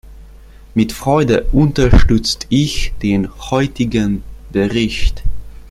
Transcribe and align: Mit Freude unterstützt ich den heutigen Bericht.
Mit 0.73 0.93
Freude 0.93 1.43
unterstützt 1.51 2.47
ich 2.49 2.91
den 3.03 3.29
heutigen 3.51 4.23
Bericht. 4.51 5.21